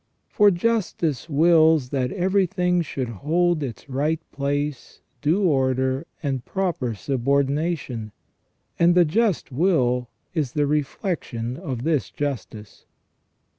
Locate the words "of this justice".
11.55-12.87